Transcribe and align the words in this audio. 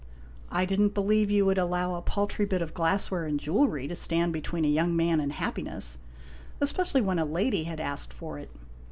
"I 0.49 0.65
did 0.65 0.81
n't 0.81 0.95
believe 0.95 1.29
you 1.29 1.45
would 1.45 1.59
allow 1.59 1.93
a 1.93 2.01
paltry 2.01 2.43
bit 2.47 2.63
of 2.63 2.73
glassware 2.73 3.25
and 3.25 3.39
jewelry 3.39 3.87
to 3.87 3.95
stand 3.95 4.33
between 4.33 4.65
a 4.65 4.67
young 4.67 4.95
man 4.95 5.19
and 5.19 5.31
happiness 5.31 5.99
especially 6.59 7.01
when 7.01 7.19
a 7.19 7.23
lady 7.23 7.65
had 7.65 7.79
asked 7.79 8.11
for 8.11 8.39
it. 8.39 8.49